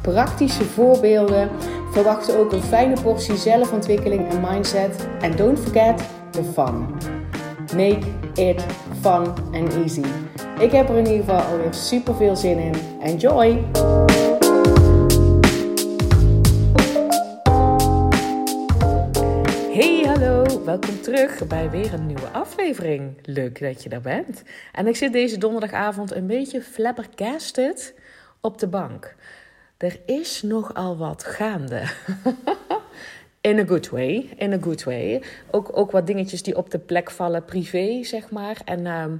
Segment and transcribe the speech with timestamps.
[0.00, 1.50] praktische voorbeelden.
[1.90, 5.08] Verwacht ook een fijne portie zelfontwikkeling en mindset.
[5.20, 6.86] En don't forget the fun.
[7.76, 8.64] Make it
[9.00, 10.04] fun and easy.
[10.58, 12.74] Ik heb er in ieder geval alweer super veel zin in.
[13.00, 13.64] Enjoy!
[19.72, 23.18] Hey, hallo, welkom terug bij weer een nieuwe aflevering.
[23.22, 24.42] Leuk dat je daar bent.
[24.72, 27.94] En ik zit deze donderdagavond een beetje flabbergasted
[28.40, 29.14] op de bank.
[29.80, 31.82] Er is nogal wat gaande.
[33.40, 35.22] In a good way, in a good way.
[35.50, 38.60] Ook, ook wat dingetjes die op de plek vallen, privé, zeg maar.
[38.64, 39.16] En ehm,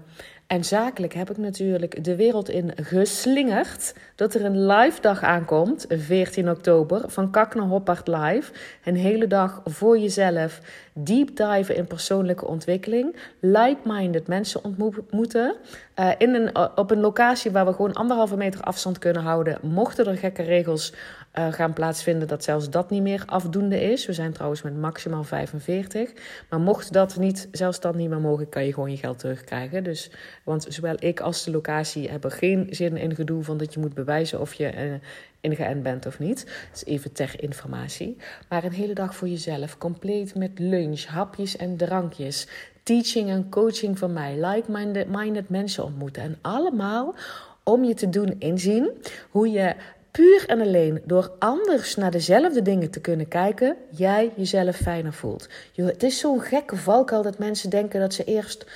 [0.51, 3.95] en zakelijk heb ik natuurlijk de wereld in geslingerd.
[4.15, 8.53] Dat er een live dag aankomt, 14 oktober, van Kakne Hoppard Live.
[8.85, 10.61] Een hele dag voor jezelf.
[10.93, 13.17] Deep dive in persoonlijke ontwikkeling.
[13.41, 15.55] Like-minded mensen ontmoeten.
[15.97, 19.59] Uh, in een, op een locatie waar we gewoon anderhalve meter afstand kunnen houden.
[19.63, 20.93] Mochten er gekke regels
[21.41, 24.07] uh, gaan plaatsvinden, dat zelfs dat niet meer afdoende is.
[24.07, 26.13] We zijn trouwens met maximaal 45.
[26.51, 29.85] Maar mocht dat niet, zelfs dat niet meer mogen, kan je gewoon je geld terugkrijgen.
[29.85, 30.11] Dus,
[30.45, 33.95] want zowel ik als de locatie hebben geen zin in gedoe van dat je moet
[33.95, 34.95] bewijzen of je uh,
[35.41, 36.45] ingeënt bent of niet.
[36.45, 38.17] Dat is even ter informatie.
[38.49, 42.47] Maar een hele dag voor jezelf, compleet met lunch, hapjes en drankjes.
[42.83, 46.23] Teaching en coaching van mij, like-minded mensen ontmoeten.
[46.23, 47.15] En allemaal
[47.63, 48.91] om je te doen inzien
[49.31, 49.75] hoe je
[50.11, 55.49] puur en alleen door anders naar dezelfde dingen te kunnen kijken, jij jezelf fijner voelt.
[55.75, 58.67] het is zo'n gekke valkuil dat mensen denken dat ze eerst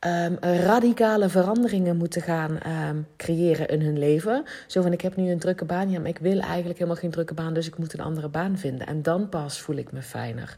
[0.00, 4.44] um, radicale veranderingen moeten gaan um, creëren in hun leven.
[4.66, 7.10] Zo van: ik heb nu een drukke baan, ja, maar ik wil eigenlijk helemaal geen
[7.10, 8.86] drukke baan, dus ik moet een andere baan vinden.
[8.86, 10.54] En dan pas voel ik me fijner.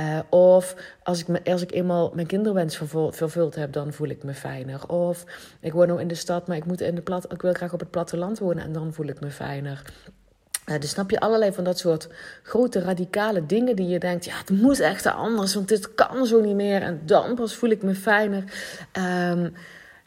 [0.00, 2.76] Uh, of als ik, als ik eenmaal mijn kinderwens
[3.10, 4.88] vervuld heb, dan voel ik me fijner.
[4.88, 5.24] Of
[5.60, 7.72] ik woon nu in de stad, maar ik, moet in de plat, ik wil graag
[7.72, 9.82] op het platteland wonen en dan voel ik me fijner.
[10.66, 12.08] Uh, dus snap je allerlei van dat soort
[12.42, 16.40] grote radicale dingen die je denkt, ja, het moet echt anders, want dit kan zo
[16.40, 18.44] niet meer en dan pas voel ik me fijner.
[19.30, 19.52] Um,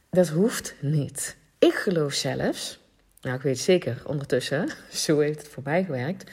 [0.09, 1.37] dat hoeft niet.
[1.59, 2.79] Ik geloof zelfs,
[3.21, 4.69] nou ik weet zeker ondertussen,
[5.05, 6.31] zo heeft het voor mij gewerkt,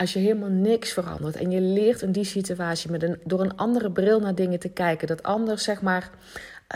[0.00, 3.56] als je helemaal niks verandert en je leert in die situatie met een, door een
[3.56, 6.10] andere bril naar dingen te kijken, dat anders zeg maar,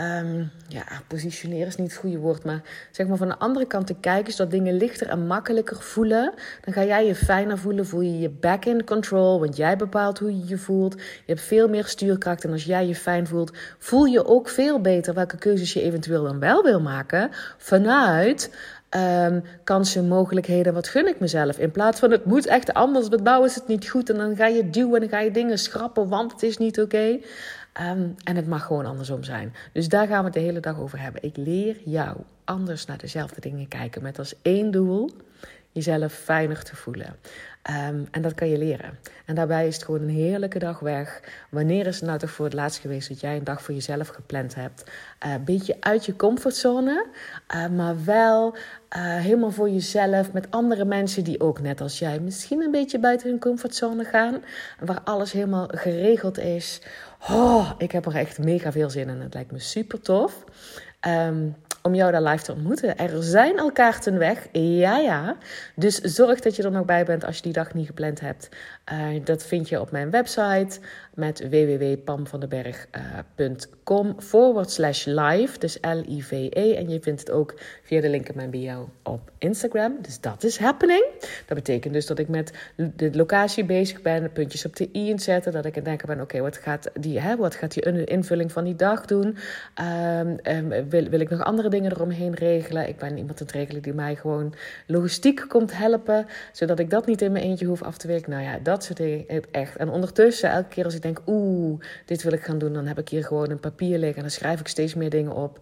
[0.01, 3.87] um, ja, positioneren is niet het goede woord, maar zeg maar van de andere kant
[3.87, 8.01] te kijken, zodat dingen lichter en makkelijker voelen, dan ga jij je fijner voelen, voel
[8.01, 10.93] je je back in control, want jij bepaalt hoe je je voelt.
[10.93, 14.81] Je hebt veel meer stuurkracht en als jij je fijn voelt, voel je ook veel
[14.81, 18.49] beter welke keuzes je eventueel dan wel wil maken vanuit
[18.89, 21.57] um, kansen, mogelijkheden, wat gun ik mezelf?
[21.57, 24.09] In plaats van het moet echt anders, want nou is het niet goed.
[24.09, 27.19] En dan ga je duwen en ga je dingen schrappen, want het is niet oké.
[27.81, 29.53] Um, en het mag gewoon andersom zijn.
[29.73, 31.23] Dus daar gaan we het de hele dag over hebben.
[31.23, 34.01] Ik leer jou anders naar dezelfde dingen kijken.
[34.01, 35.11] Met als één doel
[35.71, 37.15] jezelf fijner te voelen.
[37.69, 38.99] Um, en dat kan je leren.
[39.25, 41.21] En daarbij is het gewoon een heerlijke dag weg.
[41.49, 44.07] Wanneer is het nou toch voor het laatst geweest dat jij een dag voor jezelf
[44.07, 44.83] gepland hebt?
[45.25, 47.05] Uh, een beetje uit je comfortzone,
[47.55, 48.57] uh, maar wel uh,
[49.15, 53.29] helemaal voor jezelf met andere mensen die ook net als jij misschien een beetje buiten
[53.29, 54.43] hun comfortzone gaan.
[54.79, 56.81] Waar alles helemaal geregeld is.
[57.29, 59.21] Oh, ik heb er echt mega veel zin in.
[59.21, 60.43] Het lijkt me super tof.
[61.07, 61.55] Um,
[61.85, 62.97] om jou daar live te ontmoeten.
[62.97, 65.37] Er zijn al kaarten weg, ja ja.
[65.75, 68.49] Dus zorg dat je er nog bij bent als je die dag niet gepland hebt.
[68.93, 70.79] Uh, dat vind je op mijn website
[71.13, 73.74] met www.pamvandenberg.com
[74.17, 76.73] forward slash live, dus L-I-V-E.
[76.73, 77.53] En je vindt het ook
[77.83, 79.97] via de link in mijn bio op Instagram.
[80.01, 81.05] Dus dat is happening.
[81.45, 82.51] Dat betekent dus dat ik met
[82.95, 85.51] de locatie bezig ben, puntjes op de i inzetten.
[85.51, 88.75] Dat ik aan denken ben, oké, wat gaat die, wat gaat die invulling van die
[88.75, 89.37] dag doen?
[90.19, 92.87] Um, um, wil, wil ik nog andere dingen eromheen regelen?
[92.87, 94.53] Ik ben iemand aan het regelen die mij gewoon
[94.87, 98.31] logistiek komt helpen, zodat ik dat niet in mijn eentje hoef af te werken.
[98.31, 99.75] Nou ja, dat soort dingen, echt.
[99.75, 102.99] En ondertussen, elke keer als ik denk, oeh, dit wil ik gaan doen, dan heb
[102.99, 105.59] ik hier gewoon een papier liggen en dan schrijf ik steeds meer dingen op.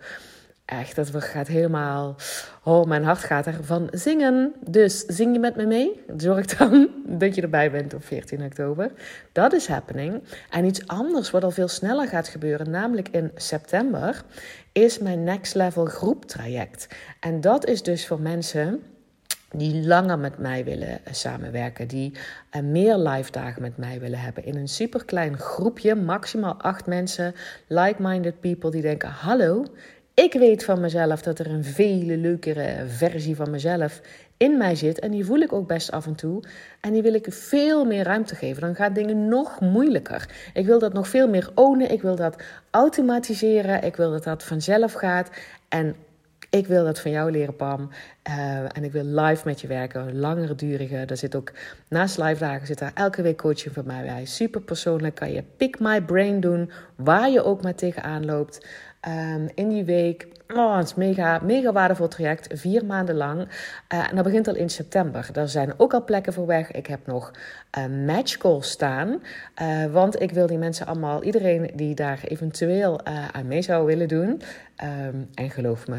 [0.65, 2.15] Echt, dat gaat helemaal.
[2.63, 4.53] Oh, mijn hart gaat ervan zingen.
[4.69, 6.03] Dus zing je met me mee?
[6.17, 6.89] Zorg dan
[7.19, 8.91] dat je erbij bent op 14 oktober.
[9.31, 10.23] Dat is happening.
[10.49, 14.23] En iets anders wat al veel sneller gaat gebeuren, namelijk in september,
[14.71, 16.87] is mijn Next Level groeptraject.
[17.19, 18.83] En dat is dus voor mensen
[19.53, 22.11] die langer met mij willen eh, samenwerken, die
[22.55, 24.45] uh, meer live dagen met mij willen hebben.
[24.45, 27.33] In een superklein groepje, maximaal acht mensen,
[27.67, 29.65] like-minded people die denken: Hallo,
[30.13, 34.01] ik weet van mezelf dat er een vele leukere versie van mezelf
[34.37, 34.99] in mij zit.
[34.99, 36.43] En die voel ik ook best af en toe.
[36.81, 38.61] En die wil ik veel meer ruimte geven.
[38.61, 40.29] Dan gaan dingen nog moeilijker.
[40.53, 41.91] Ik wil dat nog veel meer ownen.
[41.91, 43.83] Ik wil dat automatiseren.
[43.83, 45.29] Ik wil dat dat vanzelf gaat.
[45.69, 45.95] En
[46.53, 47.89] ik wil dat van jou leren, Pam.
[48.29, 51.05] Uh, en ik wil live met je werken, langere durige.
[51.05, 51.51] Daar zit ook
[51.89, 54.25] naast live dagen zit daar elke week coaching van mij bij.
[54.25, 58.67] Super persoonlijk kan je pick my brain doen, waar je ook maar tegenaan loopt.
[59.07, 60.27] Um, in die week.
[60.55, 62.59] Oh, mega, mega waardevol traject.
[62.59, 63.39] Vier maanden lang.
[63.41, 65.29] Uh, en dat begint al in september.
[65.31, 66.71] Daar zijn ook al plekken voor weg.
[66.71, 67.31] Ik heb nog
[67.71, 69.21] een match call staan.
[69.91, 74.41] Want ik wil die mensen allemaal, iedereen die daar eventueel aan mee zou willen doen.
[75.07, 75.97] Um, en geloof me,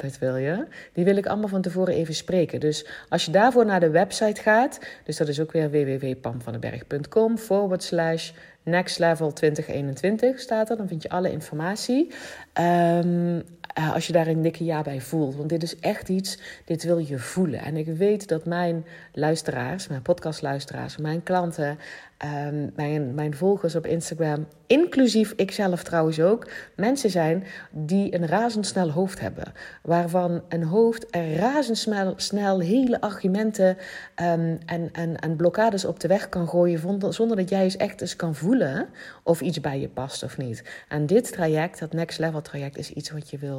[0.00, 0.66] dat wil je.
[0.92, 2.60] Die wil ik allemaal van tevoren even spreken.
[2.60, 7.82] Dus als je daarvoor naar de website gaat, dus dat is ook weer www.pamvandenberg.com forward
[7.82, 8.30] slash
[8.62, 10.76] next level 2021 staat er.
[10.76, 12.12] Dan vind je alle informatie.
[12.60, 13.42] Um,
[13.74, 15.36] als je daar een dikke ja bij voelt.
[15.36, 17.60] Want dit is echt iets, dit wil je voelen.
[17.60, 21.78] En ik weet dat mijn luisteraars, mijn podcastluisteraars, mijn klanten,
[22.24, 28.90] um, mijn, mijn volgers op Instagram, inclusief ikzelf trouwens ook, mensen zijn die een razendsnel
[28.90, 29.52] hoofd hebben.
[29.82, 33.76] Waarvan een hoofd er razendsnel snel hele argumenten
[34.22, 37.76] um, en, en, en blokkades op de weg kan gooien, zonder, zonder dat jij eens
[37.76, 38.88] echt eens kan voelen
[39.22, 40.64] of iets bij je past of niet.
[40.88, 43.57] En dit traject, dat next level traject, is iets wat je wil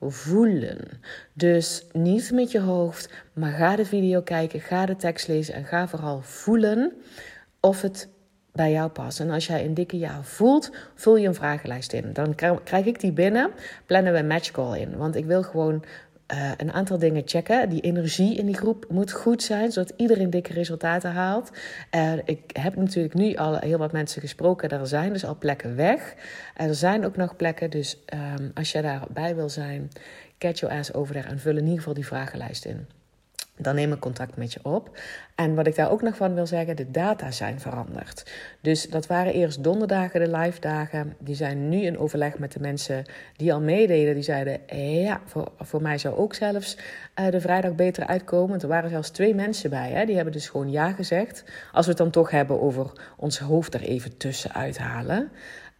[0.00, 0.78] voelen.
[1.32, 5.64] Dus niet met je hoofd, maar ga de video kijken, ga de tekst lezen en
[5.64, 6.92] ga vooral voelen
[7.60, 8.08] of het
[8.52, 9.20] bij jou past.
[9.20, 12.12] En als jij een dikke ja voelt, vul je een vragenlijst in.
[12.12, 13.50] Dan krijg ik die binnen,
[13.86, 14.96] plannen we een match call in.
[14.96, 15.84] Want ik wil gewoon
[16.32, 17.68] uh, een aantal dingen checken.
[17.68, 21.50] Die energie in die groep moet goed zijn, zodat iedereen dikke resultaten haalt.
[22.24, 24.68] Ik heb natuurlijk nu al heel wat mensen gesproken.
[24.68, 26.14] Er zijn dus al plekken weg.
[26.56, 27.70] Er zijn ook nog plekken.
[27.70, 27.98] Dus
[28.38, 29.90] um, als je daarbij wil zijn,
[30.38, 32.86] catch your ass over there en vul in ieder geval die vragenlijst in
[33.56, 34.98] dan neem ik contact met je op.
[35.34, 38.32] En wat ik daar ook nog van wil zeggen, de data zijn veranderd.
[38.60, 41.16] Dus dat waren eerst donderdagen de live dagen.
[41.18, 43.04] Die zijn nu in overleg met de mensen
[43.36, 44.14] die al meededen.
[44.14, 44.60] Die zeiden,
[45.02, 46.76] ja, voor, voor mij zou ook zelfs
[47.20, 48.60] uh, de vrijdag beter uitkomen.
[48.60, 49.90] Er waren zelfs twee mensen bij.
[49.90, 50.04] Hè?
[50.04, 51.44] Die hebben dus gewoon ja gezegd.
[51.72, 55.30] Als we het dan toch hebben over ons hoofd er even tussen uithalen.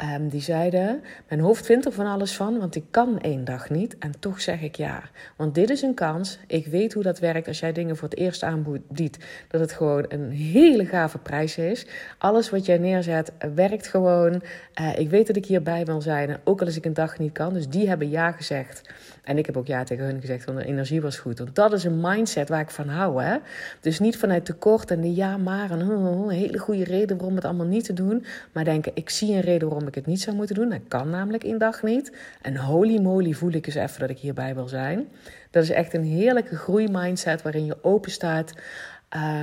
[0.03, 3.71] Um, die zeiden: Mijn hoofd vindt er van alles van, want ik kan één dag
[3.71, 3.99] niet.
[3.99, 5.03] En toch zeg ik ja.
[5.37, 6.39] Want dit is een kans.
[6.47, 9.19] Ik weet hoe dat werkt als jij dingen voor het eerst aanbiedt.
[9.49, 11.87] Dat het gewoon een hele gave prijs is.
[12.19, 14.43] Alles wat jij neerzet werkt gewoon.
[14.81, 16.39] Uh, ik weet dat ik hierbij wil zijn.
[16.45, 17.53] Ook al als ik een dag niet kan.
[17.53, 18.91] Dus die hebben ja gezegd.
[19.25, 21.39] En ik heb ook ja tegen hun gezegd, want de energie was goed.
[21.39, 23.23] Want dat is een mindset waar ik van hou.
[23.23, 23.37] Hè?
[23.81, 25.71] Dus niet vanuit tekort en de ja maar.
[25.71, 28.25] En een hele goede reden waarom het allemaal niet te doen.
[28.53, 30.69] Maar denken, ik zie een reden waarom ik het niet zou moeten doen.
[30.69, 32.13] Dat kan namelijk in dag niet.
[32.43, 35.09] En holy moly voel ik eens even dat ik hierbij wil zijn.
[35.51, 38.53] Dat is echt een heerlijke groeimindset waarin je open staat...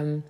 [0.02, 0.24] Um,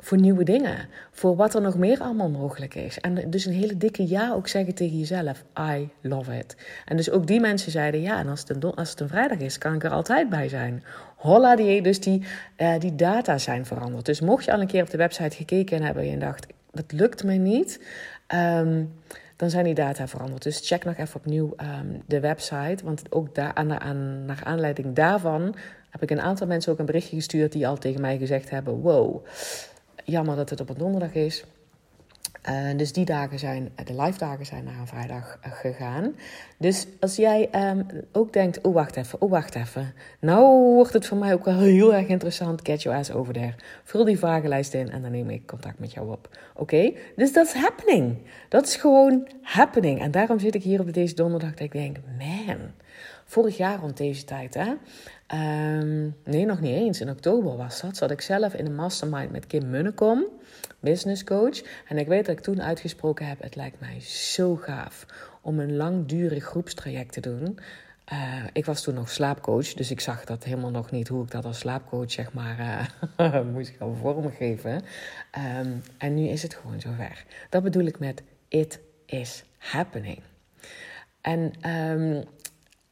[0.00, 0.88] voor nieuwe dingen.
[1.10, 2.98] Voor wat er nog meer allemaal mogelijk is.
[2.98, 5.44] En dus een hele dikke ja ook zeggen tegen jezelf.
[5.58, 6.56] I love it.
[6.84, 8.18] En dus ook die mensen zeiden ja.
[8.18, 10.84] En als het een, als het een vrijdag is, kan ik er altijd bij zijn.
[11.16, 11.82] Holla die.
[11.82, 12.22] Dus die,
[12.56, 14.06] uh, die data zijn veranderd.
[14.06, 16.46] Dus mocht je al een keer op de website gekeken hebben en dacht,
[16.78, 17.80] dat lukt me niet.
[18.34, 18.92] Um,
[19.36, 20.42] dan zijn die data veranderd.
[20.42, 22.84] Dus check nog even opnieuw um, de website.
[22.84, 25.54] Want ook daar, aan, naar aanleiding daarvan
[25.90, 28.74] heb ik een aantal mensen ook een berichtje gestuurd die al tegen mij gezegd hebben:
[28.74, 29.26] Wow,
[30.04, 31.44] jammer dat het op een donderdag is.
[32.48, 36.14] Uh, dus die dagen zijn, de live dagen zijn naar een vrijdag uh, gegaan.
[36.58, 39.94] Dus als jij um, ook denkt, oh wacht even, oh wacht even.
[40.20, 42.60] Nou wordt het voor mij ook wel heel erg interessant.
[42.62, 43.54] Get your ass over there.
[43.84, 46.38] Vul die vragenlijst in en dan neem ik contact met jou op.
[46.54, 46.92] Oké?
[47.16, 48.16] Dus dat is happening.
[48.48, 50.00] Dat is gewoon happening.
[50.00, 52.58] En daarom zit ik hier op deze donderdag dat ik denk, man.
[53.24, 54.72] Vorig jaar rond deze tijd, hè.
[55.34, 57.00] Um, nee, nog niet eens.
[57.00, 57.96] In oktober was dat.
[57.96, 60.24] Zat ik zelf in een mastermind met Kim Munnekom,
[60.80, 61.62] business coach.
[61.88, 65.06] En ik weet dat ik toen uitgesproken heb: het lijkt mij zo gaaf
[65.40, 67.58] om een langdurig groepstraject te doen.
[68.12, 71.30] Uh, ik was toen nog slaapcoach, dus ik zag dat helemaal nog niet hoe ik
[71.30, 74.82] dat als slaapcoach zeg maar uh, moest gaan vormgeven.
[75.60, 77.24] Um, en nu is het gewoon zover.
[77.48, 80.18] Dat bedoel ik met it is happening.
[81.20, 82.24] En um,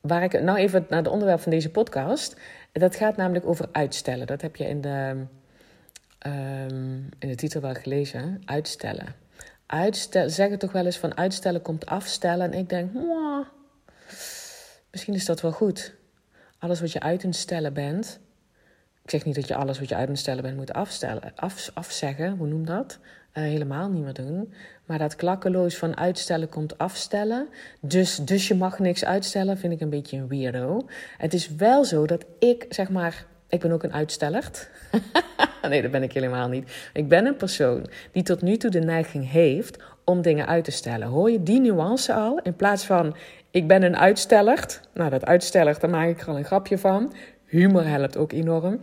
[0.01, 2.37] waar ik nou even naar het onderwerp van deze podcast.
[2.73, 4.27] Dat gaat namelijk over uitstellen.
[4.27, 5.25] Dat heb je in de,
[6.27, 8.43] um, in de titel wel gelezen.
[8.45, 9.15] Uitstellen.
[9.67, 12.53] Uitstellen, zeggen toch wel eens van uitstellen komt afstellen.
[12.53, 12.91] En ik denk,
[14.91, 15.95] misschien is dat wel goed.
[16.59, 18.21] Alles wat je uit een stellen bent,
[19.03, 21.71] Ik zeg niet dat je alles wat je uit moet stellen bent moet afstellen, af,
[21.75, 22.37] afzeggen.
[22.37, 22.99] Hoe noem dat?
[23.35, 24.53] Uh, helemaal niet meer doen.
[24.85, 27.49] Maar dat klakkeloos van uitstellen komt afstellen.
[27.81, 30.87] Dus, dus je mag niks uitstellen, vind ik een beetje een weirdo.
[31.17, 34.69] Het is wel zo dat ik, zeg maar, ik ben ook een uitsteller.
[35.69, 36.71] nee, dat ben ik helemaal niet.
[36.93, 40.71] Ik ben een persoon die tot nu toe de neiging heeft om dingen uit te
[40.71, 41.09] stellen.
[41.09, 42.41] Hoor je die nuance al?
[42.43, 43.17] In plaats van
[43.51, 44.81] ik ben een uitsteller.
[44.95, 47.13] Nou, dat uitsteller, daar maak ik er al een grapje van.
[47.47, 48.81] Humor helpt ook enorm.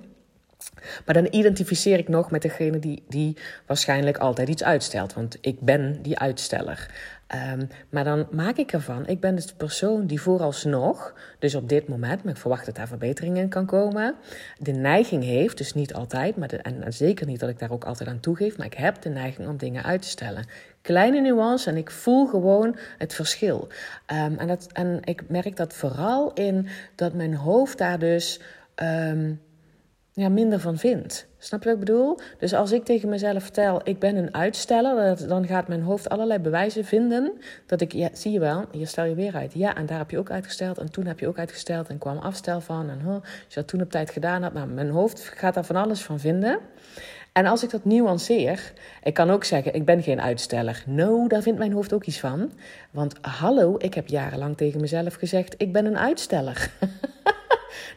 [1.06, 5.14] Maar dan identificeer ik nog met degene die, die waarschijnlijk altijd iets uitstelt.
[5.14, 6.90] Want ik ben die uitsteller.
[7.36, 11.70] Um, maar dan maak ik ervan, ik ben dus de persoon die vooralsnog, dus op
[11.70, 14.16] dit moment, maar ik verwacht dat daar verbetering in kan komen,
[14.60, 18.10] de neiging heeft, dus niet altijd, maar en, zeker niet dat ik daar ook altijd
[18.10, 20.46] aan toegeef, maar ik heb de neiging om dingen uit te stellen.
[20.82, 23.68] Kleine nuance en ik voel gewoon het verschil.
[24.08, 28.40] Um, en, dat, en ik merk dat vooral in dat mijn hoofd daar dus.
[28.76, 29.42] Um,
[30.16, 31.28] ja, minder van vindt.
[31.38, 32.20] Snap je wat ik bedoel?
[32.40, 36.40] Dus als ik tegen mezelf vertel, ik ben een uitsteller, dan gaat mijn hoofd allerlei
[36.40, 37.32] bewijzen vinden
[37.66, 39.54] dat ik, ja, zie je wel, hier stel je weer uit.
[39.54, 42.18] Ja, en daar heb je ook uitgesteld en toen heb je ook uitgesteld en kwam
[42.18, 43.16] afstel van en huh,
[43.48, 44.54] je dat toen op tijd gedaan had.
[44.54, 46.60] Nou, mijn hoofd gaat daar van alles van vinden.
[47.32, 50.84] En als ik dat nuanceer, ik kan ook zeggen, ik ben geen uitsteller.
[50.86, 52.52] No, daar vindt mijn hoofd ook iets van.
[52.92, 56.70] Want hallo, ik heb jarenlang tegen mezelf gezegd, ik ben een uitsteller.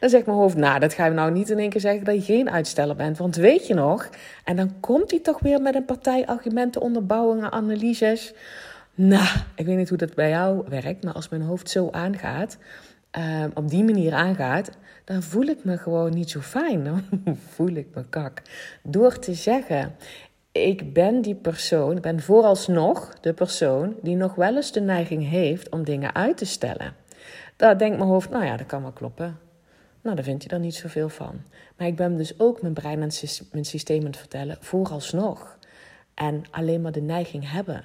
[0.07, 2.15] Dan zegt mijn hoofd, nou, dat ga je nou niet in één keer zeggen dat
[2.15, 3.19] je geen uitsteller bent.
[3.19, 4.09] Want weet je nog?
[4.45, 8.35] En dan komt hij toch weer met een partij argumenten, onderbouwingen, analyses.
[8.95, 12.59] Nou, ik weet niet hoe dat bij jou werkt, maar als mijn hoofd zo aangaat,
[13.11, 14.71] ehm, op die manier aangaat,
[15.05, 16.85] dan voel ik me gewoon niet zo fijn.
[16.85, 17.03] Dan
[17.49, 18.43] voel ik me kak.
[18.83, 19.97] Door te zeggen,
[20.53, 25.29] ik ben die persoon, ik ben vooralsnog de persoon die nog wel eens de neiging
[25.29, 26.95] heeft om dingen uit te stellen.
[27.57, 29.46] Daar denkt mijn hoofd, nou ja, dat kan wel kloppen.
[30.07, 31.41] Nou, daar vindt hij dan niet zoveel van.
[31.77, 33.11] Maar ik ben dus ook mijn brein en
[33.53, 35.59] mijn systeem aan het vertellen, vooralsnog.
[36.15, 37.85] En alleen maar de neiging hebben.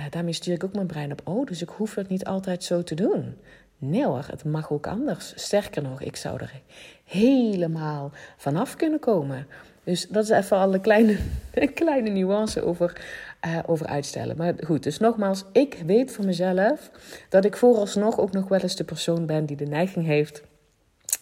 [0.00, 2.64] Uh, daarmee stuur ik ook mijn brein op, oh, dus ik hoef het niet altijd
[2.64, 3.36] zo te doen.
[3.78, 5.32] Nee hoor, het mag ook anders.
[5.36, 6.60] Sterker nog, ik zou er
[7.04, 9.46] helemaal vanaf kunnen komen.
[9.84, 11.16] Dus dat is even alle kleine,
[11.74, 13.04] kleine nuance over,
[13.46, 14.36] uh, over uitstellen.
[14.36, 16.90] Maar goed, dus nogmaals, ik weet van mezelf
[17.28, 20.42] dat ik vooralsnog ook nog wel eens de persoon ben die de neiging heeft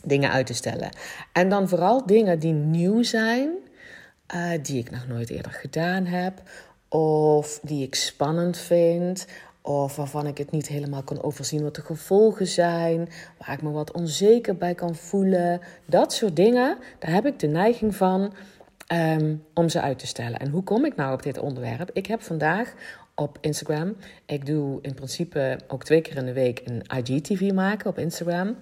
[0.07, 0.89] dingen uit te stellen.
[1.33, 3.51] En dan vooral dingen die nieuw zijn,
[4.35, 6.43] uh, die ik nog nooit eerder gedaan heb,
[6.89, 9.27] of die ik spannend vind,
[9.63, 13.09] of waarvan ik het niet helemaal kan overzien wat de gevolgen zijn,
[13.39, 15.61] waar ik me wat onzeker bij kan voelen.
[15.85, 18.33] Dat soort dingen, daar heb ik de neiging van
[18.93, 20.39] um, om ze uit te stellen.
[20.39, 21.91] En hoe kom ik nou op dit onderwerp?
[21.93, 22.75] Ik heb vandaag
[23.15, 23.97] op Instagram.
[24.27, 28.57] Ik doe in principe ook twee keer in de week een IGTV maken op Instagram.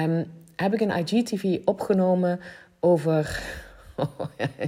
[0.00, 0.26] Um,
[0.60, 2.40] heb ik een IGTV opgenomen
[2.80, 3.24] over.
[3.96, 4.20] Oh,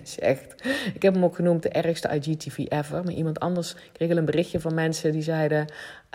[0.02, 0.54] is echt.
[0.94, 3.04] Ik heb hem ook genoemd de ergste IGTV ever.
[3.04, 5.66] Maar iemand anders kreeg al een berichtje van mensen die zeiden: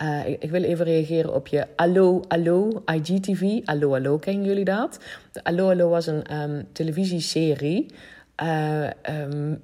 [0.02, 3.60] uh, ik, wil even reageren op je Allo Allo IGTV.
[3.64, 4.98] Allo Allo, kennen jullie dat?
[5.32, 7.86] De Allo Allo was een um, televisieserie.
[8.42, 9.62] Uh, um,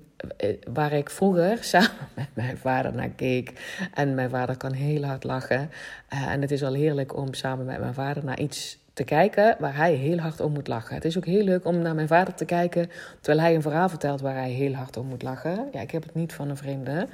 [0.73, 3.53] waar ik vroeger samen met mijn vader naar keek.
[3.95, 5.71] En mijn vader kan heel hard lachen.
[6.09, 9.77] En het is al heerlijk om samen met mijn vader naar iets te kijken waar
[9.77, 10.95] hij heel hard om moet lachen.
[10.95, 13.89] Het is ook heel leuk om naar mijn vader te kijken terwijl hij een verhaal
[13.89, 15.69] vertelt waar hij heel hard om moet lachen.
[15.73, 17.09] Ja, ik heb het niet van een vreemde,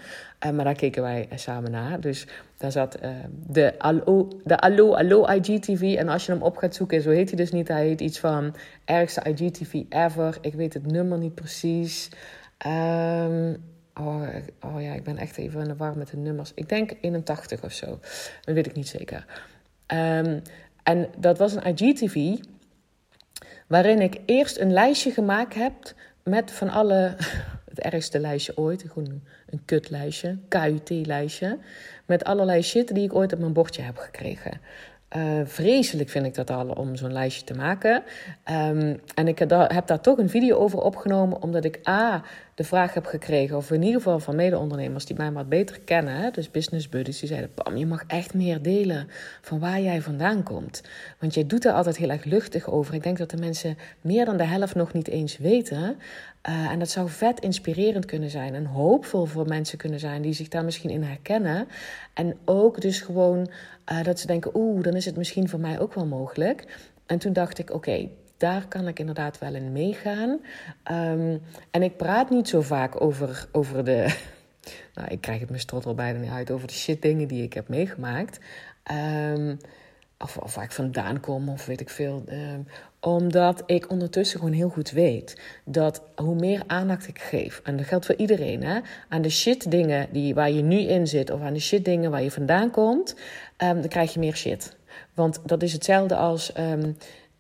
[0.47, 2.01] uh, maar daar keken wij samen naar.
[2.01, 3.11] Dus daar zat uh,
[3.47, 7.29] de, Allo, de Allo Allo IGTV en als je hem op gaat zoeken, zo heet
[7.29, 7.69] hij dus niet.
[7.69, 10.39] Hij heet iets van ergste IGTV ever.
[10.41, 12.09] Ik weet het nummer niet precies.
[12.67, 14.23] Um, Oh,
[14.61, 16.53] oh ja, ik ben echt even in de war met de nummers.
[16.55, 17.87] Ik denk 81 of zo.
[18.45, 19.27] Dat weet ik niet zeker.
[19.87, 20.43] Um,
[20.83, 22.37] en dat was een IGTV
[23.67, 25.75] waarin ik eerst een lijstje gemaakt heb
[26.23, 27.17] met van alle,
[27.71, 31.59] het ergste lijstje ooit, een kutlijstje, KUT-lijstje,
[32.07, 34.61] met allerlei shit die ik ooit op mijn bordje heb gekregen.
[35.17, 38.03] Uh, vreselijk vind ik dat al om zo'n lijstje te maken.
[38.51, 42.23] Um, en ik heb daar, heb daar toch een video over opgenomen, omdat ik A.
[42.61, 46.33] de vraag heb gekregen, of in ieder geval van mede-ondernemers die mij wat beter kennen,
[46.33, 49.09] dus business buddies, die zeiden: Pam, je mag echt meer delen
[49.41, 50.83] van waar jij vandaan komt.
[51.19, 52.95] Want jij doet er altijd heel erg luchtig over.
[52.95, 55.99] Ik denk dat de mensen meer dan de helft nog niet eens weten.
[56.49, 60.33] Uh, en dat zou vet inspirerend kunnen zijn en hoopvol voor mensen kunnen zijn die
[60.33, 61.69] zich daar misschien in herkennen.
[62.15, 63.51] En ook dus gewoon
[63.93, 66.67] uh, dat ze denken, oeh, dan is het misschien voor mij ook wel mogelijk.
[67.07, 68.09] En toen dacht ik, oké,
[68.41, 70.31] daar kan ik inderdaad wel in meegaan.
[70.91, 74.17] Um, en ik praat niet zo vaak over, over de.
[74.95, 77.53] nou, ik krijg het mijn strot bijna niet uit over de shit dingen die ik
[77.53, 78.41] heb meegemaakt.
[79.35, 79.59] Um,
[80.19, 82.25] of, of waar ik vandaan kom, of weet ik veel.
[82.29, 82.67] Um,
[83.01, 87.87] Omdat ik ondertussen gewoon heel goed weet dat hoe meer aandacht ik geef, en dat
[87.87, 91.41] geldt voor iedereen, hè, aan de shit dingen die, waar je nu in zit, of
[91.41, 93.15] aan de shit dingen waar je vandaan komt,
[93.57, 94.77] dan krijg je meer shit.
[95.15, 96.53] Want dat is hetzelfde als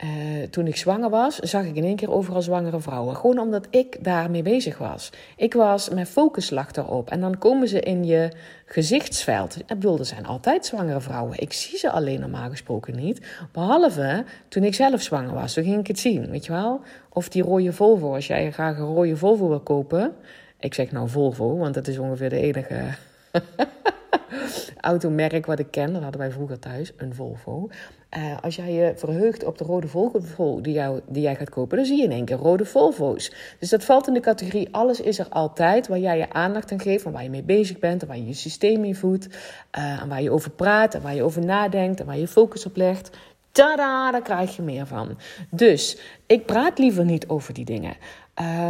[0.04, 3.16] uh, toen ik zwanger was, zag ik in één keer overal zwangere vrouwen.
[3.16, 5.10] Gewoon omdat ik daarmee bezig was.
[5.36, 7.10] Ik was, mijn focus lag erop.
[7.10, 8.32] En dan komen ze in je
[8.64, 9.56] gezichtsveld.
[9.58, 11.38] Ik bedoel, er zijn altijd zwangere vrouwen.
[11.38, 13.26] Ik zie ze alleen normaal gesproken niet.
[13.52, 15.52] Behalve toen ik zelf zwanger was.
[15.52, 16.80] Toen ging ik het zien, weet je wel?
[17.08, 20.12] Of die rode Volvo, als jij graag een rode Volvo wil kopen.
[20.58, 22.84] Ik zeg nou Volvo, want dat is ongeveer de enige
[24.80, 25.92] automerk wat ik ken.
[25.92, 27.68] Dat hadden wij vroeger thuis, een Volvo.
[28.16, 31.76] Uh, als jij je verheugt op de rode Volvo die, jou, die jij gaat kopen,
[31.76, 33.32] dan zie je in één keer rode Volvo's.
[33.58, 36.80] Dus dat valt in de categorie alles is er altijd, waar jij je aandacht aan
[36.80, 40.02] geeft, en waar je mee bezig bent, en waar je je systeem in voedt, uh,
[40.02, 42.76] en waar je over praat, en waar je over nadenkt, en waar je focus op
[42.76, 43.10] legt.
[43.52, 45.18] Tada, daar krijg je meer van.
[45.50, 47.96] Dus ik praat liever niet over die dingen.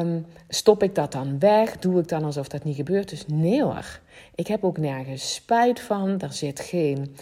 [0.01, 1.79] Um, stop ik dat dan weg?
[1.79, 3.09] Doe ik dan alsof dat niet gebeurt?
[3.09, 4.01] Dus nee hoor.
[4.35, 6.21] Ik heb ook nergens spijt van.
[6.21, 7.17] Er zit geen.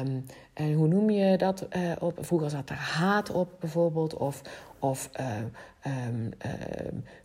[0.00, 0.24] Um,
[0.60, 2.18] en hoe noem je dat uh, op?
[2.20, 4.42] Vroeger zat er haat op bijvoorbeeld, of,
[4.78, 6.52] of uh, um, uh,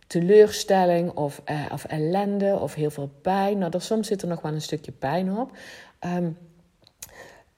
[0.06, 3.58] teleurstelling, of, of ellende, of heel veel pijn.
[3.58, 5.50] Nou, er, soms zit er nog wel een stukje pijn op.
[6.04, 6.36] Um,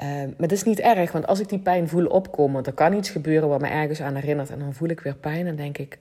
[0.01, 3.11] maar dat is niet erg, want als ik die pijn voel opkomen, er kan iets
[3.11, 5.99] gebeuren wat me ergens aan herinnert en dan voel ik weer pijn en denk ik,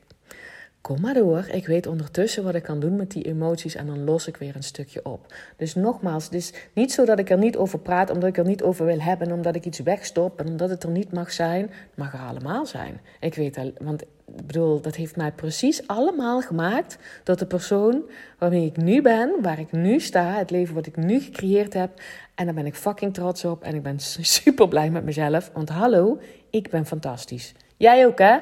[0.87, 1.47] kom maar door.
[1.51, 4.55] Ik weet ondertussen wat ik kan doen met die emoties en dan los ik weer
[4.55, 5.33] een stukje op.
[5.57, 8.45] Dus nogmaals, het is niet zo dat ik er niet over praat omdat ik er
[8.45, 11.61] niet over wil hebben, omdat ik iets wegstop en omdat het er niet mag zijn.
[11.61, 13.01] Het mag er allemaal zijn.
[13.19, 18.09] Ik weet al, want ik bedoel, dat heeft mij precies allemaal gemaakt tot de persoon
[18.37, 22.01] waarmee ik nu ben, waar ik nu sta, het leven wat ik nu gecreëerd heb.
[22.35, 23.99] En daar ben ik fucking trots op en ik ben
[24.39, 25.51] super blij met mezelf.
[25.53, 27.53] Want hallo, ik ben fantastisch.
[27.77, 28.37] Jij ook, hè?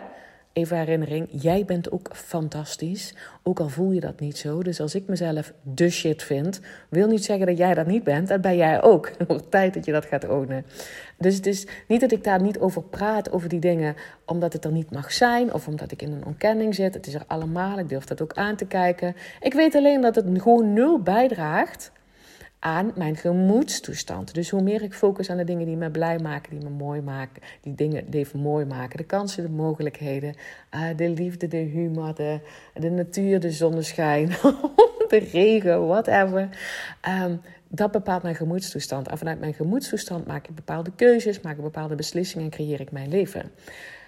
[0.56, 3.14] Even herinnering, jij bent ook fantastisch.
[3.44, 4.64] Ook al voel je dat niet zo.
[4.64, 6.60] Dus als ik mezelf de shit vind,
[6.90, 8.28] wil niet zeggen dat jij dat niet bent.
[8.28, 9.12] Dat ben jij ook.
[9.18, 10.66] Het wordt tijd dat je dat gaat ownen.
[11.18, 14.66] Dus het is niet dat ik daar niet over praat, over die dingen, omdat het
[14.66, 15.54] er niet mag zijn.
[15.54, 16.94] Of omdat ik in een ontkenning zit.
[16.94, 17.80] Het is er allemaal.
[17.80, 19.16] Ik durf dat ook aan te kijken.
[19.42, 21.92] Ik weet alleen dat het gewoon nul bijdraagt
[22.66, 24.34] aan mijn gemoedstoestand.
[24.34, 27.02] Dus hoe meer ik focus aan de dingen die me blij maken, die me mooi
[27.02, 30.36] maken, die dingen die even mooi maken, de kansen, de mogelijkheden,
[30.76, 32.40] uh, de liefde, de humor, de,
[32.74, 34.28] de natuur, de zonneschijn,
[35.12, 36.50] de regen, whatever.
[37.24, 39.08] Um, dat bepaalt mijn gemoedstoestand.
[39.08, 42.92] En vanuit mijn gemoedstoestand maak ik bepaalde keuzes, maak ik bepaalde beslissingen en creëer ik
[42.92, 43.52] mijn leven.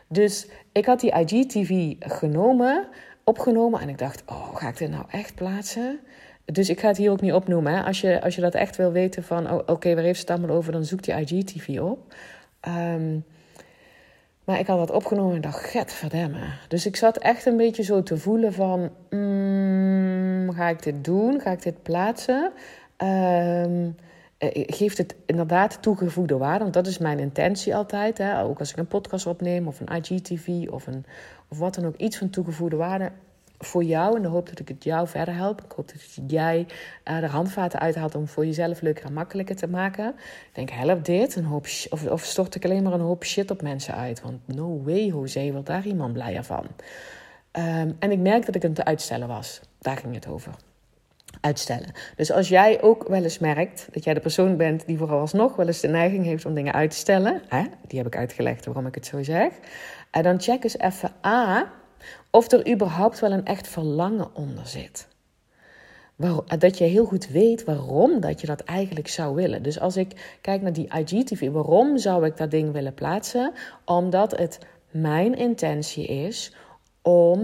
[0.08, 2.88] Dus ik had die IGTV genomen,
[3.24, 6.00] opgenomen en ik dacht, oh, ga ik dit nou echt plaatsen?
[6.51, 7.73] Dus ik ga het hier ook niet opnoemen.
[7.73, 7.83] Hè.
[7.83, 10.55] Als, je, als je dat echt wil weten van, oh, oké, waar heeft het allemaal
[10.55, 12.13] over, dan zoek je IGTV op.
[12.67, 13.25] Um,
[14.43, 16.39] maar ik had dat opgenomen en dacht, get verdemme.
[16.67, 21.39] Dus ik zat echt een beetje zo te voelen van, mm, ga ik dit doen?
[21.41, 22.51] Ga ik dit plaatsen?
[22.97, 23.95] Um,
[24.67, 26.60] geeft het inderdaad toegevoegde waarde?
[26.60, 28.17] Want dat is mijn intentie altijd.
[28.17, 28.43] Hè?
[28.43, 31.05] Ook als ik een podcast opneem of een IGTV of, een,
[31.47, 33.12] of wat dan ook, iets van toegevoegde waarde
[33.60, 34.15] voor jou.
[34.15, 35.62] En dan hoop dat ik het jou verder help.
[35.62, 36.67] Ik hoop dat jij
[37.06, 40.08] uh, er handvaten uithaalt om voor jezelf leuker en makkelijker te maken.
[40.08, 41.36] Ik denk, help dit.
[41.36, 44.22] Een hoop of, of stort ik alleen maar een hoop shit op mensen uit.
[44.22, 46.65] Want no way, Jose, wordt daar iemand blijer van.
[47.52, 49.62] Um, en ik merk dat ik het te uitstellen was.
[49.80, 50.52] Daar ging het over.
[51.41, 51.91] Uitstellen.
[52.15, 55.67] Dus als jij ook wel eens merkt dat jij de persoon bent die vooralsnog wel
[55.67, 58.86] eens de neiging heeft om dingen uit te stellen, hè, die heb ik uitgelegd waarom
[58.86, 59.52] ik het zo zeg,
[60.12, 61.72] en dan check eens even A
[62.31, 65.07] of er überhaupt wel een echt verlangen onder zit.
[66.57, 69.63] Dat je heel goed weet waarom dat je dat eigenlijk zou willen.
[69.63, 73.53] Dus als ik kijk naar die IGTV, waarom zou ik dat ding willen plaatsen?
[73.86, 74.60] Omdat het
[74.91, 76.53] mijn intentie is
[77.01, 77.39] om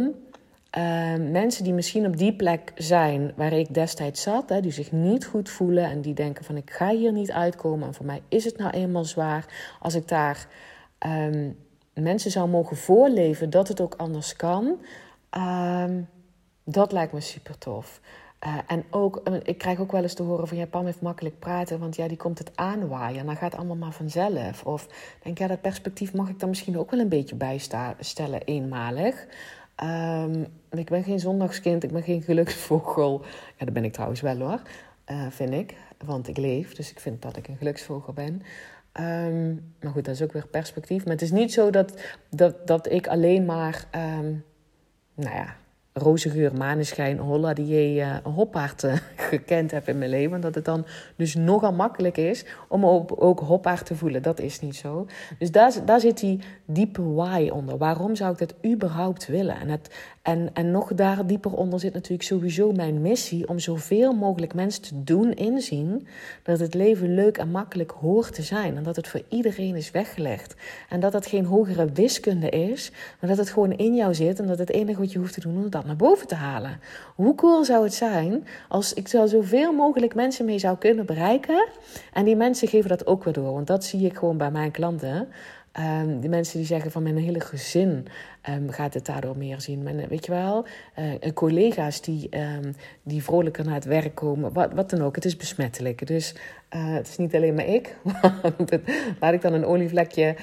[0.77, 4.91] uh, mensen die misschien op die plek zijn waar ik destijds zat, hè, die zich
[4.91, 8.21] niet goed voelen en die denken van ik ga hier niet uitkomen en voor mij
[8.27, 9.45] is het nou eenmaal zwaar
[9.79, 10.47] als ik daar
[11.07, 11.57] um,
[11.93, 14.77] mensen zou mogen voorleven dat het ook anders kan,
[15.29, 16.01] ehm,
[16.63, 18.01] dat lijkt me super tof.
[18.45, 21.01] Uh, en ook, eh, ik krijg ook wel eens te horen van ja, Pam heeft
[21.01, 24.63] makkelijk praten, want ja, die komt het aanwaaien en dan gaat het allemaal maar vanzelf.
[24.65, 24.87] Of
[25.23, 29.27] denk ja, dat perspectief mag ik dan misschien ook wel een beetje bijstellen, eenmalig.
[29.83, 33.21] Um, ik ben geen zondagskind, ik ben geen geluksvogel.
[33.57, 34.61] Ja, dat ben ik trouwens wel hoor,
[35.11, 35.75] uh, vind ik.
[36.05, 38.41] Want ik leef, dus ik vind dat ik een geluksvogel ben.
[38.99, 41.03] Um, maar goed, dat is ook weer perspectief.
[41.03, 44.43] Maar het is niet zo dat, dat, dat ik alleen maar, um,
[45.13, 45.55] nou ja,
[45.93, 48.93] roze geur, maneschijn, holla die je uh, hoppaard uh,
[49.29, 50.41] gekend hebt in mijn leven.
[50.41, 54.21] Dat het dan dus nogal makkelijk is om ook, ook hoppaard te voelen.
[54.21, 55.07] Dat is niet zo.
[55.39, 57.77] Dus daar, daar zit die diepe why onder.
[57.77, 59.59] Waarom zou ik dat überhaupt willen?
[59.59, 64.13] En, het, en, en nog daar dieper onder zit natuurlijk sowieso mijn missie om zoveel
[64.13, 66.07] mogelijk mensen te doen inzien
[66.43, 68.77] dat het leven leuk en makkelijk hoort te zijn.
[68.77, 70.55] En dat het voor iedereen is weggelegd.
[70.89, 74.47] En dat dat geen hogere wiskunde is, maar dat het gewoon in jou zit en
[74.47, 76.79] dat het enige wat je hoeft te doen naar boven te halen.
[77.15, 81.67] Hoe cool zou het zijn als ik zo zoveel mogelijk mensen mee zou kunnen bereiken
[82.13, 83.53] en die mensen geven dat ook weer door.
[83.53, 85.27] Want dat zie ik gewoon bij mijn klanten.
[85.79, 88.07] Um, die mensen die zeggen van mijn hele gezin
[88.49, 89.83] um, gaat het daardoor meer zien.
[89.83, 90.65] Mijn, weet je wel,
[90.99, 95.15] uh, collega's die, um, die vrolijker naar het werk komen, wat, wat dan ook.
[95.15, 96.07] Het is besmettelijk.
[96.07, 96.35] Dus
[96.69, 97.95] het is niet alleen maar ik.
[99.19, 100.35] Laat ik dan een olievlekje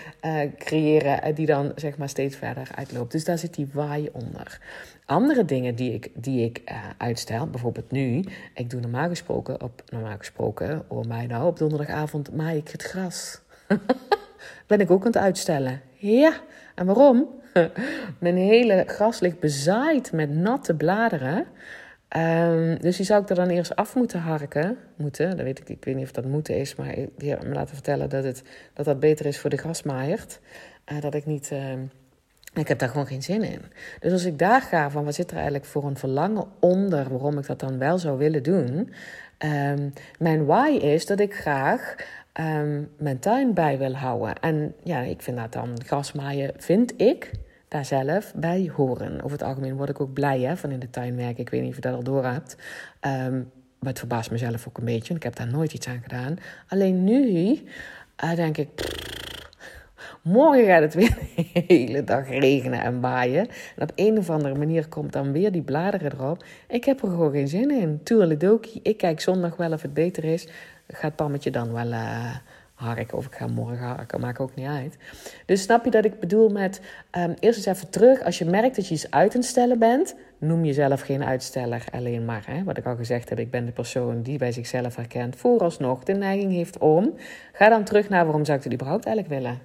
[0.58, 3.12] creëren die dan zeg maar steeds verder uitloopt.
[3.12, 4.60] Dus daar zit die waai onder.
[5.04, 6.62] Andere dingen die ik, die ik
[6.96, 8.24] uitstel, bijvoorbeeld nu.
[8.54, 12.82] Ik doe normaal gesproken, op, normaal gesproken, oh mij nou, op donderdagavond maai ik het
[12.82, 13.40] gras.
[14.70, 15.80] ben ik ook aan het uitstellen.
[15.92, 16.32] Ja,
[16.74, 17.28] en waarom?
[18.18, 21.46] Mijn hele gras ligt bezaaid met natte bladeren.
[22.16, 24.76] Um, dus die zou ik er dan eerst af moeten harken.
[24.96, 27.54] Moeten, dat weet ik, ik weet niet of dat moeten is, maar ik heb me
[27.54, 28.42] laten vertellen dat, het,
[28.74, 30.40] dat dat beter is voor de grasmaaiert.
[30.92, 31.50] Uh, dat ik niet.
[31.52, 31.72] Uh,
[32.54, 33.62] ik heb daar gewoon geen zin in.
[34.00, 37.38] Dus als ik daar ga van wat zit er eigenlijk voor een verlangen onder waarom
[37.38, 38.92] ik dat dan wel zou willen doen.
[39.44, 41.94] Um, mijn why is dat ik graag
[42.40, 44.40] um, mijn tuin bij wil houden.
[44.40, 47.30] En ja, ik vind dat dan grasmaaien, vind ik
[47.68, 49.22] daar zelf bij horen.
[49.22, 51.38] Over het algemeen word ik ook blij hè, van in de tuin werken.
[51.38, 52.56] Ik weet niet of je dat al door hebt.
[53.06, 53.50] Um,
[53.80, 55.14] maar het verbaast mezelf ook een beetje.
[55.14, 56.36] Ik heb daar nooit iets aan gedaan.
[56.68, 57.30] Alleen nu
[58.24, 58.68] uh, denk ik.
[60.22, 63.48] morgen gaat het weer de hele dag regenen en waaien.
[63.76, 66.44] En op een of andere manier komt dan weer die bladeren erop.
[66.68, 68.00] Ik heb er gewoon geen zin in.
[68.02, 70.48] Tuurlijk, ik kijk zondag wel of het beter is
[70.92, 72.34] gaat Pammetje dan wel uh,
[72.74, 74.96] harken of ik ga morgen harken, maakt ook niet uit.
[75.46, 76.80] Dus snap je dat ik bedoel met
[77.18, 78.22] um, eerst eens even terug.
[78.22, 82.24] Als je merkt dat je iets uit een stellen bent, noem jezelf geen uitsteller alleen
[82.24, 82.42] maar.
[82.46, 82.64] Hè?
[82.64, 86.12] Wat ik al gezegd heb, ik ben de persoon die bij zichzelf herkent, vooralsnog de
[86.12, 87.14] neiging heeft om.
[87.52, 89.58] Ga dan terug naar waarom zou ik het überhaupt eigenlijk willen.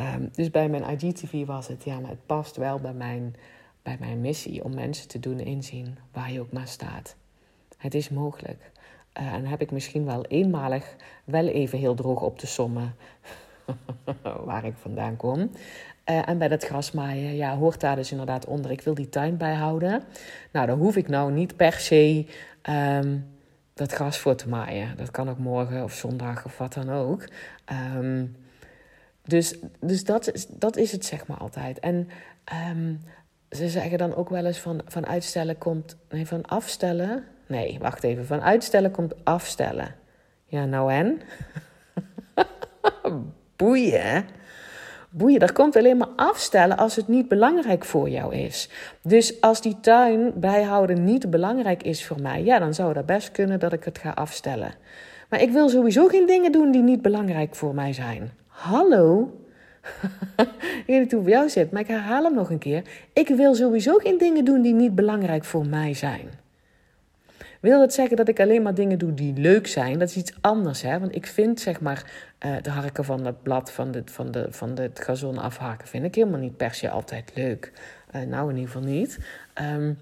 [0.00, 3.34] Um, dus bij mijn IGTV was het, ja, maar het past wel bij mijn,
[3.82, 7.16] bij mijn missie om mensen te doen inzien waar je ook maar staat.
[7.76, 8.70] Het is mogelijk.
[9.20, 12.94] Uh, en heb ik misschien wel eenmalig wel even heel droog op te sommen
[14.44, 15.38] waar ik vandaan kom.
[16.10, 18.70] Uh, en bij dat grasmaaien, ja, hoort daar dus inderdaad onder.
[18.70, 20.02] Ik wil die tuin bijhouden.
[20.52, 22.26] Nou, dan hoef ik nou niet per se
[22.70, 23.26] um,
[23.74, 24.96] dat gras voor te maaien.
[24.96, 27.28] Dat kan ook morgen of zondag of wat dan ook.
[27.96, 28.36] Um,
[29.22, 31.80] dus dus dat, is, dat is het zeg maar altijd.
[31.80, 32.08] En
[32.70, 33.00] um,
[33.50, 35.96] ze zeggen dan ook wel eens van, van uitstellen komt...
[36.08, 38.26] Nee, van afstellen Nee, wacht even.
[38.26, 39.94] Van uitstellen komt afstellen.
[40.46, 41.20] Ja, nou en?
[43.56, 44.24] Boeien.
[45.10, 48.68] Boeien, dat komt alleen maar afstellen als het niet belangrijk voor jou is.
[49.02, 53.30] Dus als die tuin bijhouden niet belangrijk is voor mij, ja, dan zou dat best
[53.30, 54.74] kunnen dat ik het ga afstellen.
[55.28, 58.30] Maar ik wil sowieso geen dingen doen die niet belangrijk voor mij zijn.
[58.46, 59.36] Hallo?
[60.36, 62.82] ik weet niet hoe het bij jou zit, maar ik herhaal hem nog een keer.
[63.12, 66.41] Ik wil sowieso geen dingen doen die niet belangrijk voor mij zijn.
[67.62, 69.98] Wil dat zeggen dat ik alleen maar dingen doe die leuk zijn?
[69.98, 70.98] Dat is iets anders, hè?
[70.98, 72.12] Want ik vind, zeg maar,
[72.46, 75.88] uh, de harken van het blad van, de, van, de, van het gazon afhaken...
[75.88, 77.72] vind ik helemaal niet per se altijd leuk.
[78.14, 79.18] Uh, nou, in ieder geval niet.
[79.60, 79.98] Um,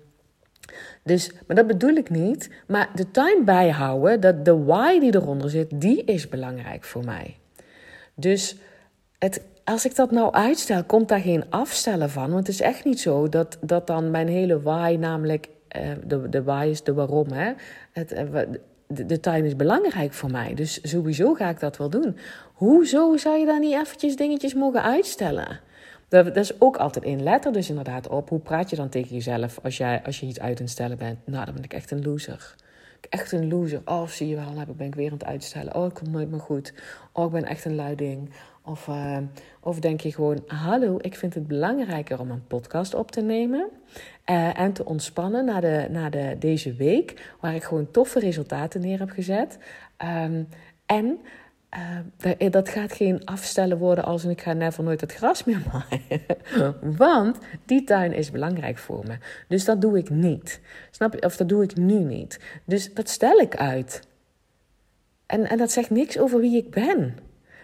[1.02, 2.50] dus, maar dat bedoel ik niet.
[2.66, 7.36] Maar de tuin bijhouden, dat de why die eronder zit, die is belangrijk voor mij.
[8.14, 8.56] Dus
[9.18, 12.30] het, als ik dat nou uitstel, komt daar geen afstellen van.
[12.30, 16.28] Want het is echt niet zo dat, dat dan mijn hele why namelijk uh, de,
[16.28, 17.30] de why is de waarom.
[17.30, 17.52] Hè?
[17.92, 18.40] Het, uh,
[18.86, 22.16] de, de tuin is belangrijk voor mij, dus sowieso ga ik dat wel doen.
[22.52, 25.60] Hoezo zou je dan niet eventjes dingetjes mogen uitstellen?
[26.08, 27.22] Dat, is ook altijd in.
[27.22, 28.28] Let er dus inderdaad op.
[28.28, 31.18] Hoe praat je dan tegen jezelf als, jij, als je iets uit stellen bent?
[31.24, 32.54] Nou, dan ben ik echt een loser.
[33.08, 33.80] Echt een loser.
[33.84, 35.74] Oh, zie je wel, dan ben ik weer aan het uitstellen.
[35.74, 36.72] Oh, ik kom nooit meer goed.
[37.12, 38.30] Oh, ik ben echt een luiding.
[38.64, 39.16] Of, uh,
[39.60, 43.68] of denk je gewoon: Hallo, ik vind het belangrijker om een podcast op te nemen.
[44.30, 48.80] Uh, en te ontspannen na, de, na de, deze week, waar ik gewoon toffe resultaten
[48.80, 49.58] neer heb gezet.
[50.24, 50.48] Um,
[50.86, 51.18] en
[52.38, 56.22] uh, dat gaat geen afstellen worden als ik ga never nooit het gras meer maaien.
[56.96, 59.18] Want die tuin is belangrijk voor me.
[59.48, 60.60] Dus dat doe ik niet.
[60.90, 61.22] Snap je?
[61.22, 62.40] Of dat doe ik nu niet.
[62.64, 64.08] Dus dat stel ik uit.
[65.26, 67.16] En, en dat zegt niks over wie ik ben.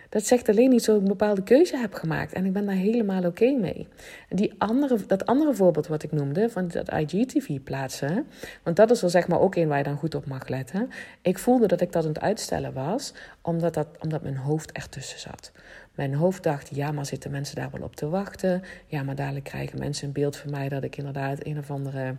[0.08, 2.32] Dat zegt alleen iets dat ik een bepaalde keuze heb gemaakt.
[2.32, 3.88] En ik ben daar helemaal oké mee.
[4.28, 8.26] Die andere, dat andere voorbeeld wat ik noemde, van dat IGTV plaatsen.
[8.62, 10.90] Want dat is wel zeg maar ook een waar je dan goed op mag letten.
[11.22, 15.18] Ik voelde dat ik dat aan het uitstellen was, omdat, dat, omdat mijn hoofd ertussen
[15.18, 15.52] zat.
[15.94, 18.62] Mijn hoofd dacht, ja, maar zitten mensen daar wel op te wachten?
[18.86, 22.16] Ja, maar dadelijk krijgen mensen een beeld van mij dat ik inderdaad een of andere...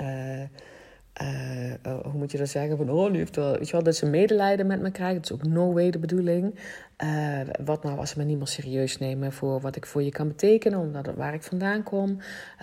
[0.00, 0.42] Uh,
[1.22, 2.76] uh, hoe moet je dat zeggen?
[2.76, 5.16] Van, oh, nu heeft wel, je dat ze medelijden met me krijgen.
[5.22, 6.54] Dat is ook no way de bedoeling.
[7.04, 10.10] Uh, wat nou als ze me niet meer serieus nemen voor wat ik voor je
[10.10, 12.18] kan betekenen, omdat waar ik vandaan kom.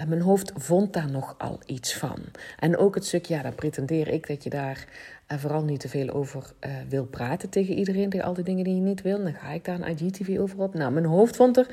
[0.07, 2.19] mijn hoofd vond daar nogal iets van.
[2.59, 4.87] En ook het stuk, ja, dan pretendeer ik dat je daar
[5.27, 6.53] vooral niet te veel over
[6.89, 9.23] wil praten tegen iedereen, tegen al die dingen die je niet wil.
[9.23, 10.73] Dan ga ik daar een IGTV over op.
[10.73, 11.67] Nou, mijn hoofd vond er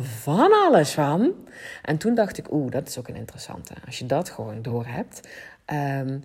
[0.00, 1.32] van alles van.
[1.82, 3.74] En toen dacht ik, oeh, dat is ook een interessante.
[3.86, 5.28] Als je dat gewoon door hebt,
[5.72, 6.22] Um,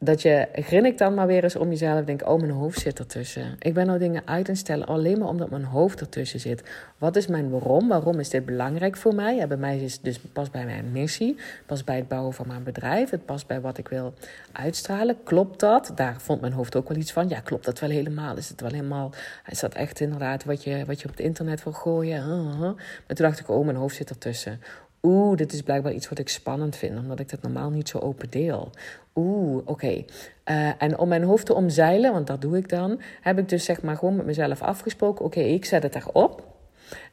[0.00, 2.04] dat je grinnikt dan maar weer eens om jezelf.
[2.04, 3.56] Denk, oh, mijn hoofd zit ertussen.
[3.58, 6.62] Ik ben nou dingen uit en stellen alleen maar omdat mijn hoofd ertussen zit.
[6.98, 7.88] Wat is mijn waarom?
[7.88, 9.46] Waarom is dit belangrijk voor mij?
[9.46, 11.36] Bij mij is het dus pas bij mijn missie.
[11.66, 13.10] Pas bij het bouwen van mijn bedrijf.
[13.10, 14.14] Het past bij wat ik wil
[14.52, 15.16] uitstralen.
[15.24, 15.92] Klopt dat?
[15.94, 17.28] Daar vond mijn hoofd ook wel iets van.
[17.28, 18.36] Ja, klopt dat wel helemaal?
[18.36, 19.12] Is het wel helemaal...
[19.46, 22.58] Is dat echt inderdaad wat je, wat je op het internet wil gooien?
[22.58, 22.74] Maar
[23.06, 24.60] toen dacht ik, oh, mijn hoofd zit ertussen.
[25.02, 27.98] Oeh, dit is blijkbaar iets wat ik spannend vind, omdat ik dat normaal niet zo
[27.98, 28.70] open deel.
[29.14, 30.04] Oeh, oké.
[30.44, 33.64] Eh, en om mijn hoofd te omzeilen, want dat doe ik dan, heb ik dus
[33.64, 36.56] zeg maar gewoon met mezelf afgesproken: oké, ik zet het erop.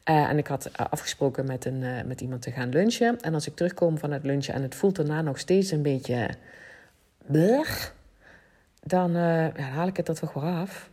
[0.10, 3.22] Uh, en ik had eh, afgesproken met, een, met iemand te gaan lunchen.
[3.22, 6.30] En als ik terugkom van het lunchen en het voelt daarna nog steeds een beetje.
[7.26, 7.96] Blech,
[8.84, 9.16] dan
[9.56, 10.90] haal ik het er toch weer af.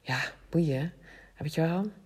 [0.00, 0.92] Ja, boeien.
[1.34, 2.01] Heb je wel?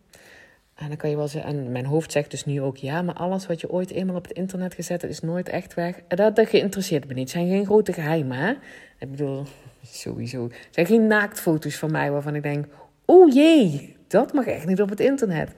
[0.77, 3.15] En dan kan je wel zeggen, en mijn hoofd zegt dus nu ook ja, maar
[3.15, 6.01] alles wat je ooit eenmaal op het internet gezet hebt, is nooit echt weg.
[6.09, 7.23] Dat, dat geïnteresseerd me niet.
[7.23, 8.51] Het zijn geen grote geheimen, hè?
[8.99, 9.45] Ik bedoel,
[9.83, 10.43] sowieso.
[10.45, 12.67] Het zijn geen naaktfoto's van mij waarvan ik denk,
[13.05, 15.51] oh jee, dat mag echt niet op het internet.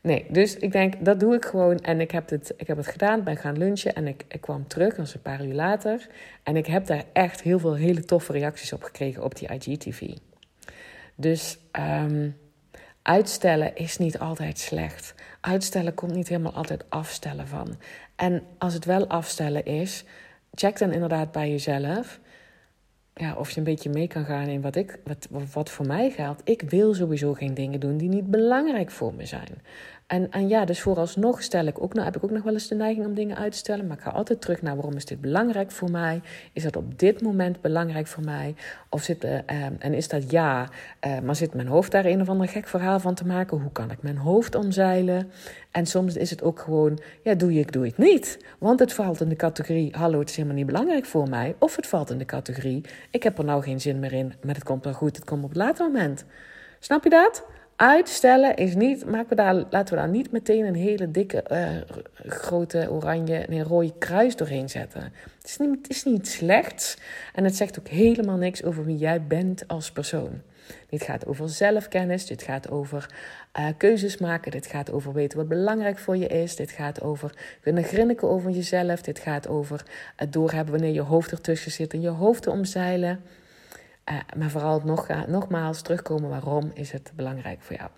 [0.00, 1.78] Nee, dus ik denk, dat doe ik gewoon.
[1.78, 4.66] En ik heb het, ik heb het gedaan, ben gaan lunchen en ik, ik kwam
[4.66, 6.06] terug, dat een paar uur later.
[6.42, 10.02] En ik heb daar echt heel veel hele toffe reacties op gekregen op die IGTV.
[11.14, 11.58] Dus...
[12.02, 12.36] Um,
[13.08, 15.14] Uitstellen is niet altijd slecht.
[15.40, 17.76] Uitstellen komt niet helemaal altijd afstellen van.
[18.16, 20.04] En als het wel afstellen is,
[20.54, 22.20] check dan inderdaad bij jezelf.
[23.14, 26.10] Ja, of je een beetje mee kan gaan in wat, ik, wat, wat voor mij
[26.10, 26.40] geldt.
[26.44, 29.62] Ik wil sowieso geen dingen doen die niet belangrijk voor me zijn.
[30.08, 32.68] En, en ja, dus vooralsnog stel ik ook, nou heb ik ook nog wel eens
[32.68, 33.86] de neiging om dingen uit te stellen.
[33.86, 36.20] Maar ik ga altijd terug naar waarom is dit belangrijk voor mij?
[36.52, 38.54] Is dat op dit moment belangrijk voor mij?
[38.88, 39.38] Of zit, uh,
[39.78, 40.68] en is dat ja,
[41.06, 43.60] uh, maar zit mijn hoofd daar een of ander gek verhaal van te maken?
[43.60, 45.30] Hoe kan ik mijn hoofd omzeilen?
[45.70, 48.44] En soms is het ook gewoon, ja, doe je, ik doe het niet.
[48.58, 51.54] Want het valt in de categorie, hallo, het is helemaal niet belangrijk voor mij.
[51.58, 54.54] Of het valt in de categorie, ik heb er nou geen zin meer in, maar
[54.54, 56.24] het komt wel goed, het komt op het later moment.
[56.78, 57.44] Snap je dat?
[57.80, 61.68] Uitstellen is niet, maken we daar, laten we daar niet meteen een hele dikke, uh,
[62.26, 65.02] grote oranje, nee, rode kruis doorheen zetten.
[65.02, 66.96] Het is, niet, het is niet slechts
[67.34, 70.40] en het zegt ook helemaal niks over wie jij bent als persoon.
[70.88, 73.14] Dit gaat over zelfkennis, dit gaat over
[73.58, 77.34] uh, keuzes maken, dit gaat over weten wat belangrijk voor je is, dit gaat over
[77.60, 79.84] kunnen grinniken over jezelf, dit gaat over
[80.16, 83.20] het doorhebben wanneer je hoofd ertussen zit en je hoofd te omzeilen.
[84.10, 87.90] Uh, maar vooral nog, uh, nogmaals terugkomen, waarom is het belangrijk voor jou?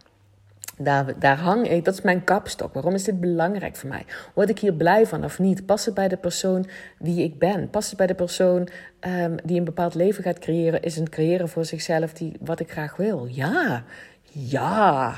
[0.83, 2.75] Daar, daar hang ik, dat is mijn kapstok.
[2.75, 4.05] Waarom is dit belangrijk voor mij?
[4.35, 5.66] Word ik hier blij van of niet?
[5.66, 6.66] Past het bij de persoon
[6.99, 7.70] wie ik ben?
[7.70, 8.68] Past het bij de persoon
[9.01, 10.83] um, die een bepaald leven gaat creëren?
[10.83, 13.27] Is een creëren voor zichzelf die, wat ik graag wil?
[13.27, 13.85] Ja,
[14.33, 15.14] ja.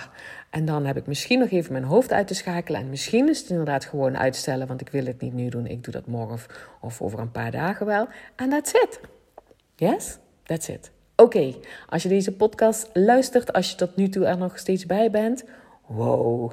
[0.50, 2.80] En dan heb ik misschien nog even mijn hoofd uit te schakelen.
[2.80, 5.66] En misschien is het inderdaad gewoon uitstellen, want ik wil het niet nu doen.
[5.66, 6.46] Ik doe dat morgen of,
[6.80, 8.08] of over een paar dagen wel.
[8.36, 9.00] En that's it.
[9.76, 10.18] Yes?
[10.52, 10.90] That's it.
[11.16, 11.54] Oké,
[11.88, 15.44] als je deze podcast luistert, als je tot nu toe er nog steeds bij bent,
[15.86, 16.52] wow,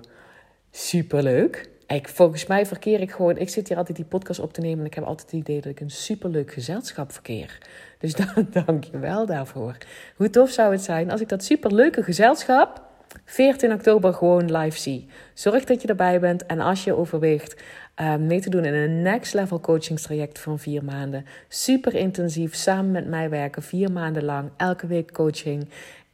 [0.72, 1.70] superleuk.
[1.88, 3.38] Ik, volgens mij verkeer ik gewoon.
[3.38, 5.62] Ik zit hier altijd die podcast op te nemen en ik heb altijd het idee
[5.62, 7.58] dat ik een superleuk gezelschap verkeer.
[7.98, 9.78] Dus dan, dank je wel daarvoor.
[10.16, 12.89] Hoe tof zou het zijn als ik dat superleuke gezelschap
[13.26, 15.08] 14 oktober gewoon live zie.
[15.34, 17.62] Zorg dat je erbij bent en als je overweegt
[18.02, 21.26] uh, mee te doen in een next level coachingstraject van vier maanden.
[21.48, 25.70] Super intensief, samen met mij werken, vier maanden lang, elke week coaching.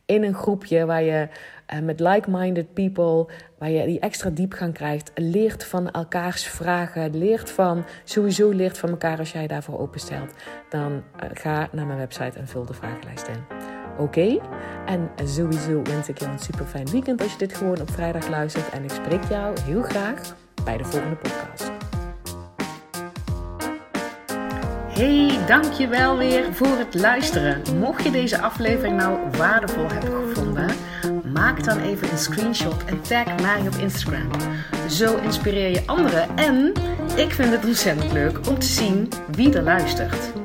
[0.05, 1.27] In een groepje waar je
[1.73, 7.49] uh, met like-minded people, waar je die extra diepgang krijgt, leert van elkaars vragen, leert
[7.49, 10.33] van, sowieso leert van elkaar als jij daarvoor openstelt.
[10.69, 13.74] Dan uh, ga naar mijn website en vul de vragenlijst in.
[13.97, 14.39] Oké?
[14.85, 18.27] En sowieso wens ik je een super fijn weekend als je dit gewoon op vrijdag
[18.27, 18.69] luistert.
[18.69, 21.71] En ik spreek jou heel graag bij de volgende podcast.
[24.87, 27.61] Hey, dankjewel weer voor het luisteren.
[27.79, 30.69] Mocht je deze aflevering nou waardevol hebben gevonden
[31.33, 34.29] Maak dan even een screenshot en tag mij op Instagram.
[34.89, 36.73] Zo inspireer je anderen en
[37.15, 40.44] ik vind het ontzettend leuk om te zien wie er luistert.